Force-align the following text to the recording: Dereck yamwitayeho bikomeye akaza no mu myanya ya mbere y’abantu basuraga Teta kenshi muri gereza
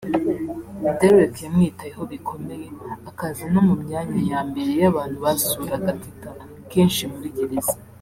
Dereck 0.99 1.33
yamwitayeho 1.45 2.03
bikomeye 2.11 2.67
akaza 3.09 3.43
no 3.53 3.61
mu 3.67 3.75
myanya 3.83 4.19
ya 4.31 4.39
mbere 4.49 4.71
y’abantu 4.81 5.17
basuraga 5.25 5.89
Teta 6.01 6.29
kenshi 6.71 7.03
muri 7.13 7.29
gereza 7.37 7.73